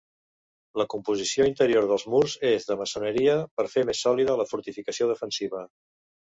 La 0.81 0.85
composició 0.93 1.47
interior 1.49 1.89
dels 1.91 2.07
murs 2.15 2.35
és 2.53 2.67
de 2.71 2.79
maçoneria, 2.81 3.37
per 3.61 3.69
fer 3.77 3.87
més 3.93 4.03
sòlida 4.09 4.41
la 4.43 4.51
fortificació 4.55 5.15
defensiva. 5.15 5.67